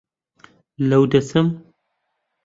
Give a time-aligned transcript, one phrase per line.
[0.89, 1.47] لەو دەچم؟